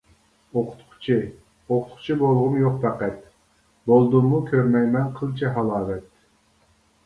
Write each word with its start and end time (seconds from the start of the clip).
ئوقۇتقۇچى، 0.59 1.17
ئوقۇتقۇچى 1.25 2.17
بولغۇم 2.23 2.57
يوق 2.63 2.81
پەقەت، 2.87 3.21
بولدۇممۇ 3.93 4.43
كۆرمەيمەن 4.51 5.15
قىلچە 5.23 5.57
ھالاۋەت. 5.61 6.13